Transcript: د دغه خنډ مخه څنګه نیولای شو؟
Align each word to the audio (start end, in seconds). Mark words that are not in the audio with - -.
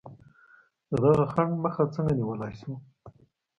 د 0.89 0.91
دغه 1.03 1.25
خنډ 1.33 1.53
مخه 1.63 1.83
څنګه 1.95 2.13
نیولای 2.19 2.53
شو؟ 2.59 2.73